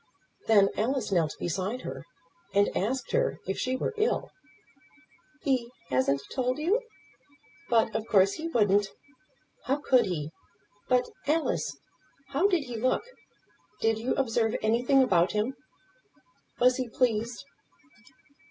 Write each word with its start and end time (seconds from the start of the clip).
Then 0.47 0.69
Alice 0.75 1.11
knelt 1.11 1.35
beside 1.39 1.83
her, 1.83 2.05
and 2.55 2.75
asked 2.75 3.11
her 3.11 3.39
if 3.45 3.59
she 3.59 3.75
were 3.75 3.93
ill. 3.97 4.31
"He 5.43 5.69
hasn't 5.89 6.23
told 6.31 6.57
you? 6.57 6.81
But 7.69 7.95
of 7.95 8.07
course 8.07 8.33
he 8.33 8.47
wouldn't. 8.47 8.87
How 9.65 9.75
could 9.75 10.05
he? 10.07 10.31
But, 10.89 11.07
Alice, 11.27 11.77
how 12.29 12.47
did 12.47 12.63
he 12.63 12.77
look? 12.77 13.03
Did 13.79 13.99
you 13.99 14.15
observe 14.15 14.55
anything 14.63 15.03
about 15.03 15.33
him? 15.33 15.53
Was 16.59 16.77
he 16.77 16.89
pleased?" 16.89 17.45